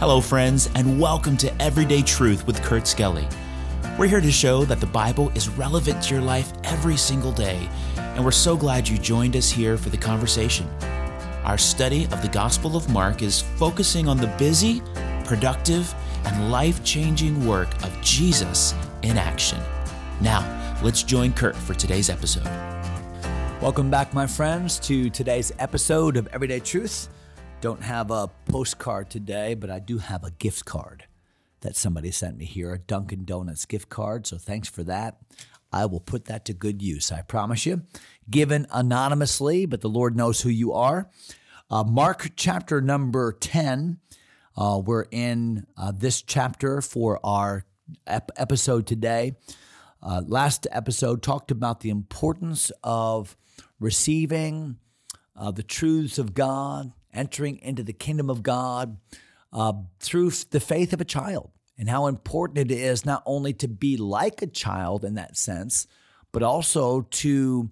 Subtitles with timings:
[0.00, 3.26] Hello, friends, and welcome to Everyday Truth with Kurt Skelly.
[3.98, 7.68] We're here to show that the Bible is relevant to your life every single day,
[7.96, 10.70] and we're so glad you joined us here for the conversation.
[11.42, 14.82] Our study of the Gospel of Mark is focusing on the busy,
[15.24, 15.92] productive,
[16.24, 19.60] and life changing work of Jesus in action.
[20.20, 22.46] Now, let's join Kurt for today's episode.
[23.60, 27.08] Welcome back, my friends, to today's episode of Everyday Truth.
[27.60, 31.06] Don't have a postcard today, but I do have a gift card
[31.62, 34.28] that somebody sent me here, a Dunkin' Donuts gift card.
[34.28, 35.18] So thanks for that.
[35.72, 37.82] I will put that to good use, I promise you.
[38.30, 41.10] Given anonymously, but the Lord knows who you are.
[41.68, 43.98] Uh, Mark chapter number 10.
[44.56, 47.66] Uh, we're in uh, this chapter for our
[48.06, 49.32] ep- episode today.
[50.00, 53.36] Uh, last episode talked about the importance of
[53.80, 54.76] receiving
[55.34, 58.98] uh, the truths of God, entering into the kingdom of God
[59.52, 63.68] uh, through the faith of a child, and how important it is not only to
[63.68, 65.86] be like a child in that sense,
[66.32, 67.70] but also to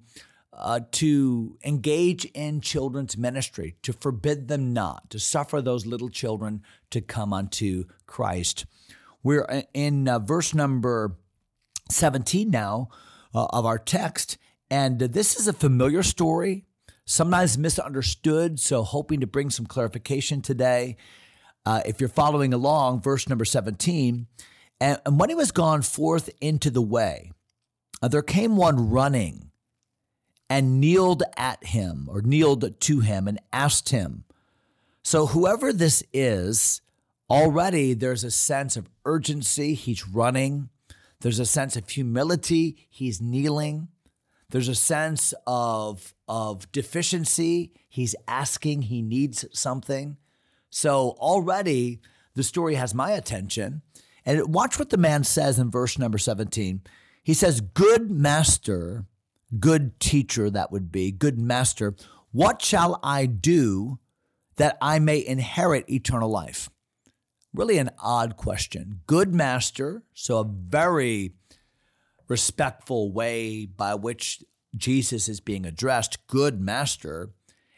[0.52, 6.62] uh, to engage in children's ministry, to forbid them not, to suffer those little children
[6.90, 8.64] to come unto Christ.
[9.22, 11.18] We're in uh, verse number
[11.90, 12.88] 17 now
[13.34, 14.38] uh, of our text,
[14.70, 16.64] and this is a familiar story
[17.06, 18.60] sometimes misunderstood.
[18.60, 20.96] So, hoping to bring some clarification today.
[21.64, 24.26] Uh, if you're following along, verse number 17,
[24.80, 27.32] and, and when he was gone forth into the way,
[28.02, 29.50] uh, there came one running
[30.48, 34.24] and kneeled at him or kneeled to him and asked him.
[35.02, 36.80] So, whoever this is,
[37.28, 39.74] already there's a sense of urgency.
[39.74, 40.68] He's running,
[41.20, 42.86] there's a sense of humility.
[42.88, 43.88] He's kneeling.
[44.50, 47.72] There's a sense of, of deficiency.
[47.88, 50.16] He's asking, he needs something.
[50.70, 52.00] So already
[52.34, 53.82] the story has my attention.
[54.24, 56.82] And watch what the man says in verse number 17.
[57.22, 59.06] He says, Good master,
[59.58, 61.94] good teacher, that would be, good master,
[62.30, 63.98] what shall I do
[64.56, 66.68] that I may inherit eternal life?
[67.54, 69.00] Really an odd question.
[69.06, 71.32] Good master, so a very
[72.28, 74.42] respectful way by which
[74.76, 77.30] Jesus is being addressed, good master.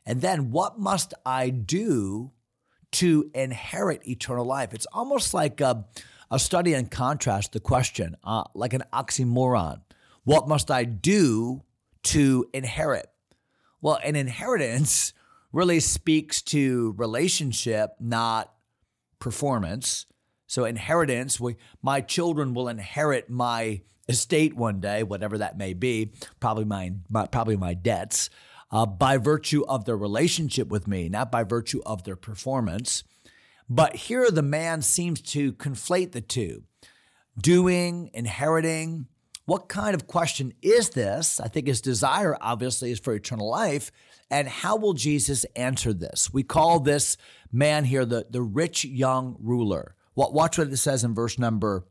[0.05, 2.33] And then what must I do
[2.93, 4.73] to inherit eternal life?
[4.73, 5.85] It's almost like a,
[6.31, 9.83] a study in contrast, the question, uh, like an oxymoron.
[10.25, 11.63] What must I do
[12.05, 13.07] to inherit?
[13.81, 15.13] Well, an inheritance
[15.53, 18.53] really speaks to relationship, not
[19.19, 20.07] performance.
[20.49, 26.13] So, inheritance, we, my children will inherit my estate one day, whatever that may be,
[26.41, 28.31] probably my, my probably my debts,
[28.71, 33.05] uh, by virtue of their relationship with me, not by virtue of their performance.
[33.69, 36.65] But here the man seems to conflate the two
[37.39, 39.07] doing, inheriting.
[39.45, 41.41] What kind of question is this?
[41.41, 43.93] I think his desire, obviously, is for eternal life.
[44.31, 46.33] And how will Jesus answer this?
[46.33, 47.17] We call this
[47.53, 49.95] man here the, the rich young ruler.
[50.19, 51.87] Watch what it says in verse number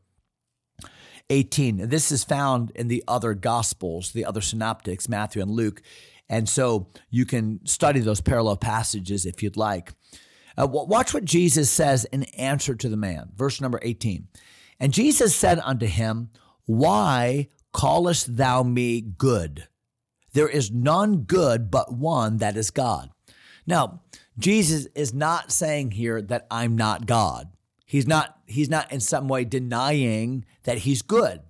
[1.30, 1.88] 18.
[1.88, 5.80] This is found in the other gospels, the other synoptics, Matthew and Luke.
[6.28, 9.92] And so you can study those parallel passages if you'd like.
[10.58, 13.30] Uh, watch what Jesus says in answer to the man.
[13.34, 14.28] Verse number 18.
[14.78, 16.28] And Jesus said unto him,
[16.66, 19.68] Why callest thou me good?
[20.34, 23.10] There is none good but one that is God.
[23.66, 24.02] Now,
[24.38, 27.48] Jesus is not saying here that I'm not God.
[27.88, 31.40] He's not he's not in some way denying that he's good.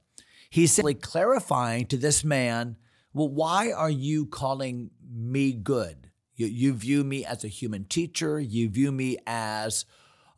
[0.48, 2.76] He's simply clarifying to this man,
[3.12, 6.10] well, why are you calling me good?
[6.36, 9.84] You, you view me as a human teacher, you view me as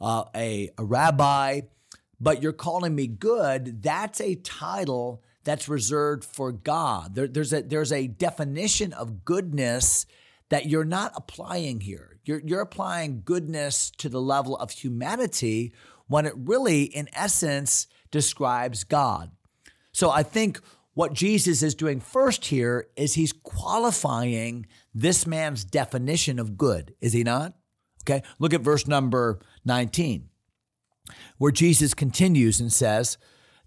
[0.01, 1.61] uh, a, a rabbi,
[2.19, 3.83] but you're calling me good.
[3.83, 7.15] That's a title that's reserved for God.
[7.15, 10.07] There, there's a there's a definition of goodness
[10.51, 12.19] that you're not applying here.
[12.25, 15.73] You're, you're applying goodness to the level of humanity
[16.07, 19.31] when it really, in essence, describes God.
[19.93, 20.61] So I think
[20.95, 27.13] what Jesus is doing first here is he's qualifying this man's definition of good, is
[27.13, 27.55] he not?
[28.03, 30.29] Okay, look at verse number 19,
[31.39, 33.19] where Jesus continues and says,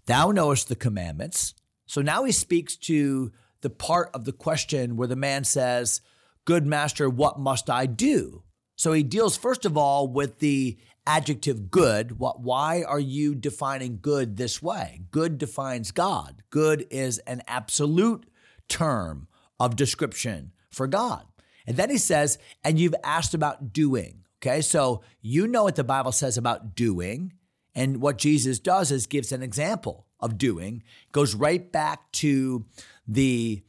[0.06, 1.54] Thou knowest the commandments.
[1.86, 3.32] So now he speaks to
[3.62, 6.02] the part of the question where the man says,
[6.44, 8.42] Good master, what must I do?
[8.76, 10.76] So he deals, first of all, with the
[11.06, 12.18] adjective good.
[12.18, 15.02] What, why are you defining good this way?
[15.10, 16.42] Good defines God.
[16.50, 18.26] Good is an absolute
[18.68, 19.28] term
[19.60, 21.24] of description for God.
[21.66, 24.24] And then he says, and you've asked about doing.
[24.42, 27.32] Okay, so you know what the Bible says about doing,
[27.74, 30.82] and what Jesus does is gives an example of doing.
[31.12, 32.66] Goes right back to
[33.08, 33.62] the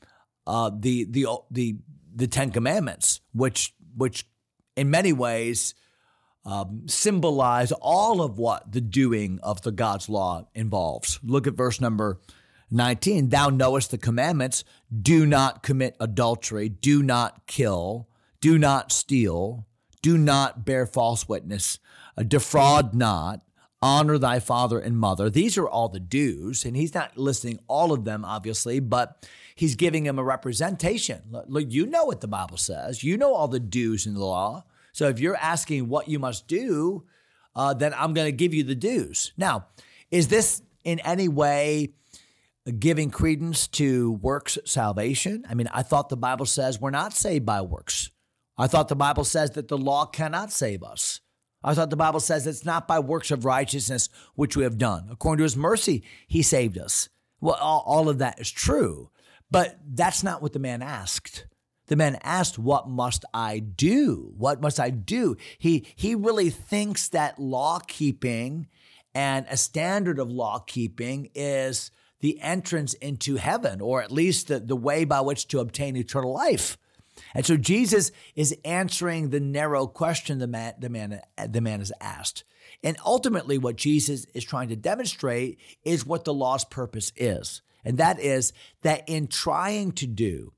[0.46, 1.78] uh, the the the
[2.16, 4.26] the Ten Commandments, which which
[4.76, 5.76] in many ways
[6.46, 11.20] um, symbolize all of what the doing of the God's law involves.
[11.24, 12.20] Look at verse number
[12.72, 13.30] 19.
[13.30, 14.64] Thou knowest the commandments.
[15.02, 18.10] Do not commit adultery, do not kill,
[18.42, 19.68] do not steal,
[20.02, 21.80] do not bear false witness,
[22.18, 23.42] uh, defraud not,
[23.82, 25.30] honor thy father and mother.
[25.30, 29.76] These are all the do's, and he's not listing all of them, obviously, but he's
[29.76, 31.22] giving him a representation.
[31.48, 34.64] Look, you know what the Bible says, you know all the do's in the law.
[34.92, 37.06] So if you're asking what you must do,
[37.56, 39.34] uh, then I'm going to give you the do's.
[39.38, 39.68] Now,
[40.12, 41.94] is this in any way
[42.80, 45.46] giving credence to works salvation?
[45.50, 48.10] I mean, I thought the Bible says we're not saved by works.
[48.58, 51.20] I thought the Bible says that the law cannot save us.
[51.66, 55.08] I thought the Bible says it's not by works of righteousness which we have done.
[55.12, 57.10] According to his mercy, he saved us.
[57.42, 59.10] Well, all, all of that is true,
[59.50, 61.48] but that's not what the man asked.
[61.88, 64.34] The man asked, What must I do?
[64.38, 65.38] What must I do?
[65.58, 68.68] He, he really thinks that law keeping
[69.16, 71.90] and a standard of law keeping is
[72.20, 76.34] the entrance into heaven, or at least the, the way by which to obtain eternal
[76.34, 76.78] life.
[77.34, 81.92] And so Jesus is answering the narrow question the man, the man, the man has
[82.02, 82.44] asked.
[82.84, 87.62] And ultimately, what Jesus is trying to demonstrate is what the law's purpose is.
[87.84, 88.52] And that is
[88.82, 90.54] that in trying to do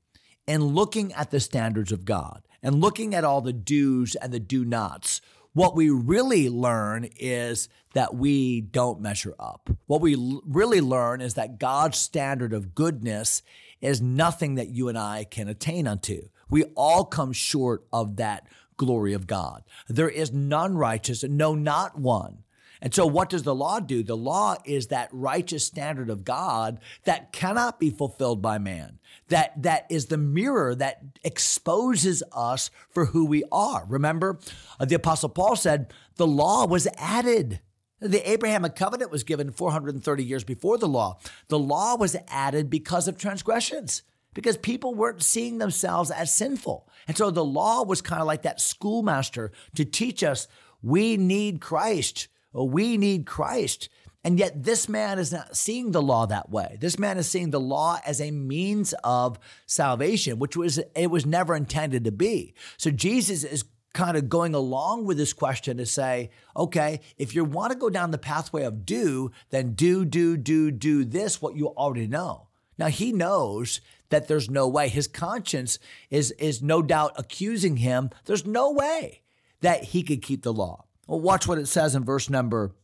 [0.48, 4.40] and looking at the standards of God and looking at all the do's and the
[4.40, 5.22] do nots,
[5.54, 9.70] what we really learn is that we don't measure up.
[9.88, 13.42] What we l- really learn is that God's standard of goodness
[13.82, 16.30] is nothing that you and I can attain unto.
[16.50, 18.48] We all come short of that
[18.78, 19.64] glory of God.
[19.88, 22.44] There is none righteous, no, not one.
[22.82, 24.04] And so, what does the law do?
[24.04, 29.00] The law is that righteous standard of God that cannot be fulfilled by man.
[29.30, 33.86] That that is the mirror that exposes us for who we are.
[33.88, 34.40] Remember,
[34.80, 37.62] uh, the Apostle Paul said the law was added.
[38.00, 41.18] The Abrahamic covenant was given 430 years before the law.
[41.48, 44.04] The law was added because of transgressions
[44.38, 46.88] because people weren't seeing themselves as sinful.
[47.08, 50.48] And so the law was kind of like that schoolmaster to teach us
[50.84, 52.28] we need Christ.
[52.54, 53.90] We need Christ.
[54.24, 56.78] And yet, this man is not seeing the law that way.
[56.80, 61.26] This man is seeing the law as a means of salvation, which was it was
[61.26, 62.54] never intended to be.
[62.78, 67.44] So Jesus is kind of going along with this question to say, okay, if you
[67.44, 71.56] want to go down the pathway of do, then do, do, do, do this, what
[71.56, 72.47] you already know.
[72.78, 74.90] Now he knows that there's no way.
[74.90, 75.80] His conscience
[76.10, 78.10] is, is no doubt accusing him.
[78.26, 79.22] There's no way
[79.62, 80.86] that he could keep the law.
[81.08, 82.76] Well, watch what it says in verse number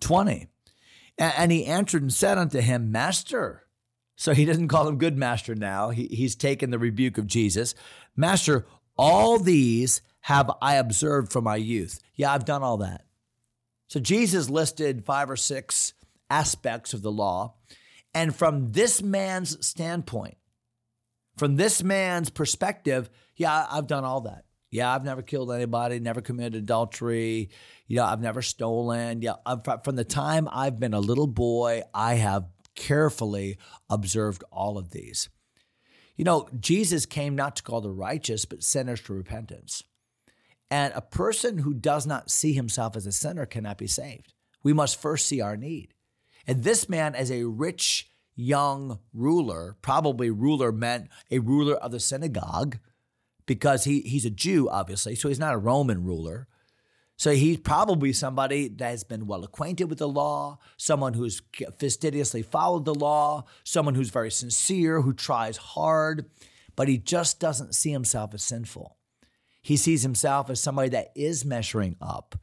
[0.00, 0.48] 20.
[1.18, 3.64] And he answered and said unto him, Master.
[4.16, 5.90] So he doesn't call him good master now.
[5.90, 7.74] He, he's taken the rebuke of Jesus.
[8.14, 8.66] Master,
[8.96, 11.98] all these have I observed from my youth.
[12.14, 13.04] Yeah, I've done all that.
[13.88, 15.94] So Jesus listed five or six
[16.30, 17.54] aspects of the law.
[18.14, 20.36] And from this man's standpoint,
[21.36, 24.44] from this man's perspective, yeah, I've done all that.
[24.70, 27.50] Yeah, I've never killed anybody, never committed adultery.
[27.86, 29.20] You know, I've never stolen.
[29.20, 33.58] Yeah, I've, from the time I've been a little boy, I have carefully
[33.90, 35.28] observed all of these.
[36.16, 39.82] You know, Jesus came not to call the righteous, but sinners to repentance.
[40.70, 44.32] And a person who does not see himself as a sinner cannot be saved.
[44.62, 45.91] We must first see our need.
[46.46, 52.00] And this man, as a rich young ruler, probably ruler meant a ruler of the
[52.00, 52.78] synagogue,
[53.46, 56.48] because he, he's a Jew, obviously, so he's not a Roman ruler.
[57.16, 61.42] So he's probably somebody that has been well acquainted with the law, someone who's
[61.78, 66.30] fastidiously followed the law, someone who's very sincere, who tries hard,
[66.74, 68.96] but he just doesn't see himself as sinful.
[69.60, 72.34] He sees himself as somebody that is measuring up.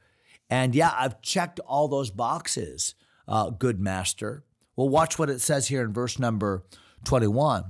[0.49, 2.95] And yeah, I've checked all those boxes
[3.29, 4.43] uh, good master.
[4.75, 6.65] Well, watch what it says here in verse number
[7.05, 7.63] 21.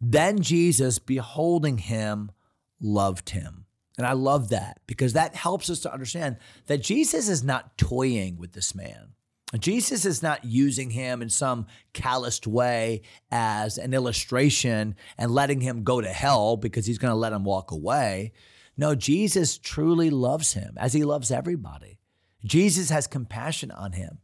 [0.00, 2.32] Then Jesus, beholding him,
[2.80, 3.66] loved him.
[3.96, 8.38] And I love that because that helps us to understand that Jesus is not toying
[8.38, 9.12] with this man.
[9.58, 13.02] Jesus is not using him in some calloused way
[13.32, 17.44] as an illustration and letting him go to hell because he's going to let him
[17.44, 18.32] walk away.
[18.76, 21.98] No, Jesus truly loves him as he loves everybody.
[22.44, 24.18] Jesus has compassion on him.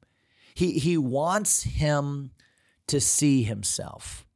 [0.57, 2.31] He, he wants him
[2.87, 4.27] to see himself.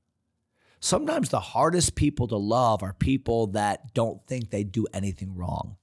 [0.79, 5.77] Sometimes the hardest people to love are people that don't think they do anything wrong.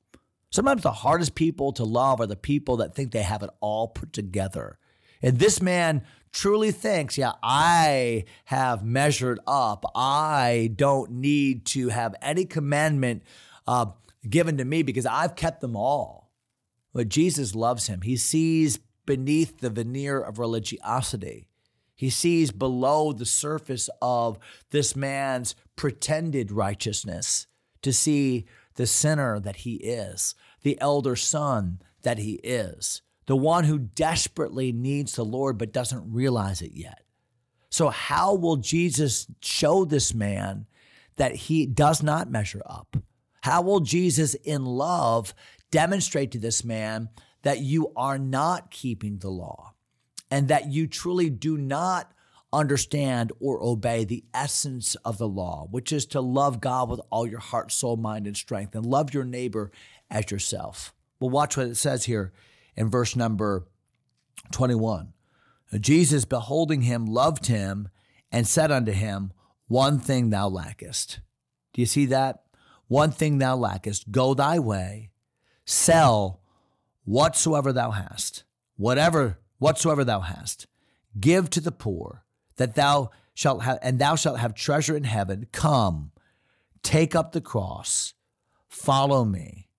[0.52, 3.88] Sometimes the hardest people to love are the people that think they have it all
[3.88, 4.78] put together.
[5.24, 9.86] And this man truly thinks, yeah, I have measured up.
[9.96, 13.24] I don't need to have any commandment
[13.66, 13.88] uh,
[14.30, 16.30] given to me because I've kept them all.
[16.94, 18.02] But Jesus loves him.
[18.02, 21.48] He sees beneath the veneer of religiosity.
[21.96, 24.38] He sees below the surface of
[24.70, 27.48] this man's pretended righteousness
[27.82, 28.46] to see
[28.76, 34.72] the sinner that he is, the elder son that he is, the one who desperately
[34.72, 37.02] needs the Lord but doesn't realize it yet.
[37.70, 40.68] So, how will Jesus show this man
[41.16, 42.96] that he does not measure up?
[43.42, 45.34] How will Jesus, in love,
[45.72, 47.10] demonstrate to this man
[47.44, 49.74] that you are not keeping the law
[50.30, 52.12] and that you truly do not
[52.52, 57.28] understand or obey the essence of the law, which is to love God with all
[57.28, 59.72] your heart, soul, mind, and strength, and love your neighbor
[60.10, 60.94] as yourself?
[61.20, 62.32] Well, watch what it says here
[62.76, 63.68] in verse number
[64.52, 65.14] 21.
[65.80, 67.90] Jesus, beholding him, loved him
[68.32, 69.34] and said unto him,
[69.68, 71.20] One thing thou lackest.
[71.74, 72.44] Do you see that?
[72.88, 74.12] One thing thou lackest.
[74.12, 75.12] Go thy way,
[75.66, 76.42] sell
[77.08, 78.44] whatsoever thou hast,
[78.76, 80.68] whatever, whatsoever thou hast,
[81.18, 82.26] give to the poor,
[82.58, 85.48] that thou shalt have, and thou shalt have treasure in heaven.
[85.54, 86.12] Come,
[86.84, 88.14] take up the cross,
[88.68, 89.70] follow me.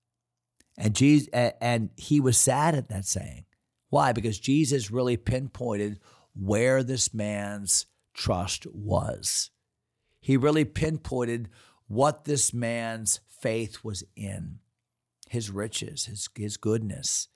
[0.75, 3.45] And Jesus, and he was sad at that saying.
[3.89, 4.11] Why?
[4.11, 5.99] Because Jesus really pinpointed
[6.33, 9.51] where this man's trust was.
[10.19, 11.49] He really pinpointed
[11.87, 14.59] what this man's faith was in
[15.29, 17.29] his riches, his, his goodness.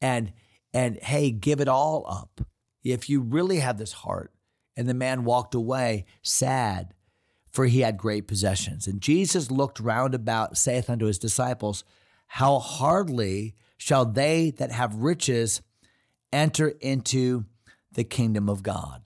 [0.00, 0.32] And,
[0.72, 2.46] and hey, give it all up.
[2.82, 4.32] If you really have this heart,
[4.76, 6.94] and the man walked away sad,
[7.50, 8.86] for he had great possessions.
[8.88, 11.84] And Jesus looked round about, saith unto his disciples,
[12.26, 15.62] how hardly shall they that have riches
[16.32, 17.44] enter into
[17.92, 19.02] the kingdom of God.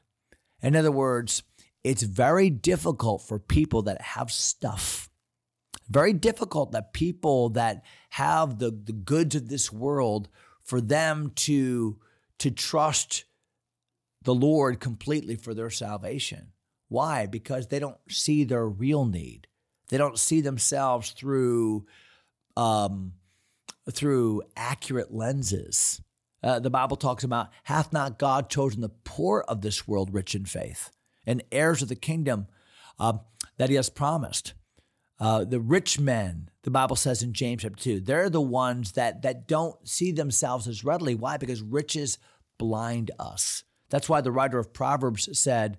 [0.62, 1.42] In other words,
[1.84, 5.07] it's very difficult for people that have stuff.
[5.88, 10.28] Very difficult that people that have the, the goods of this world
[10.62, 11.98] for them to,
[12.38, 13.24] to trust
[14.22, 16.52] the Lord completely for their salvation.
[16.88, 17.26] Why?
[17.26, 19.46] Because they don't see their real need.
[19.88, 21.86] They don't see themselves through
[22.56, 23.12] um,
[23.90, 26.02] through accurate lenses.
[26.42, 30.34] Uh, the Bible talks about, hath not God chosen the poor of this world rich
[30.34, 30.90] in faith
[31.26, 32.46] and heirs of the kingdom
[32.98, 33.14] uh,
[33.56, 34.54] that he has promised?
[35.20, 39.22] Uh, the rich men, the Bible says in James chapter 2, they're the ones that,
[39.22, 41.14] that don't see themselves as readily.
[41.14, 41.36] Why?
[41.36, 42.18] Because riches
[42.56, 43.64] blind us.
[43.90, 45.78] That's why the writer of Proverbs said,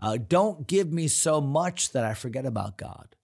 [0.00, 3.16] uh, Don't give me so much that I forget about God.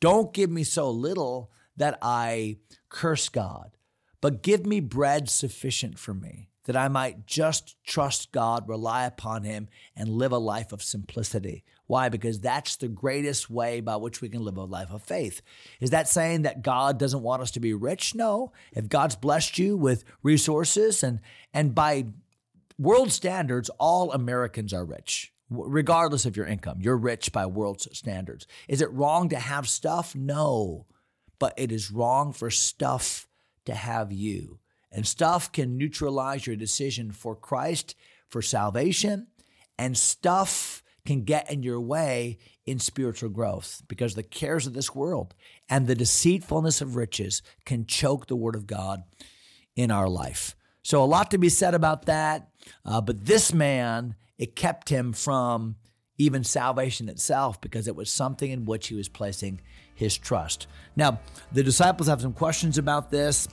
[0.00, 2.58] Don't give me so little that I
[2.88, 3.76] curse God,
[4.20, 9.42] but give me bread sufficient for me, that I might just trust God, rely upon
[9.42, 11.64] Him, and live a life of simplicity.
[11.88, 12.08] Why?
[12.08, 15.42] Because that's the greatest way by which we can live a life of faith.
[15.80, 18.14] Is that saying that God doesn't want us to be rich?
[18.14, 18.52] No.
[18.72, 21.18] If God's blessed you with resources and
[21.52, 22.06] and by
[22.78, 26.76] world standards, all Americans are rich regardless of your income.
[26.78, 28.46] You're rich by world standards.
[28.68, 30.14] Is it wrong to have stuff?
[30.14, 30.84] No
[31.38, 33.28] but it is wrong for stuff
[33.64, 34.58] to have you.
[34.90, 37.94] And stuff can neutralize your decision for Christ,
[38.28, 39.28] for salvation,
[39.78, 44.94] and stuff can get in your way in spiritual growth because the cares of this
[44.94, 45.34] world
[45.68, 49.02] and the deceitfulness of riches can choke the word of God
[49.74, 50.54] in our life.
[50.82, 52.48] So, a lot to be said about that.
[52.84, 55.76] Uh, but this man, it kept him from
[56.18, 59.60] even salvation itself because it was something in which he was placing
[59.94, 60.66] his trust.
[60.96, 61.20] Now,
[61.52, 63.48] the disciples have some questions about this,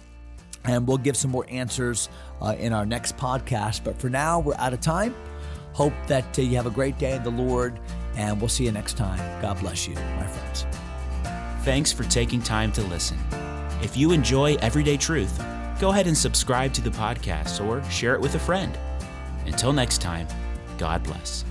[0.67, 2.09] and we'll give some more answers
[2.41, 3.83] uh, in our next podcast.
[3.83, 5.15] But for now, we're out of time.
[5.73, 7.79] Hope that uh, you have a great day in the Lord,
[8.15, 9.19] and we'll see you next time.
[9.41, 10.65] God bless you, my friends.
[11.63, 13.17] Thanks for taking time to listen.
[13.81, 15.43] If you enjoy Everyday Truth,
[15.79, 18.77] go ahead and subscribe to the podcast or share it with a friend.
[19.45, 20.27] Until next time,
[20.77, 21.43] God bless.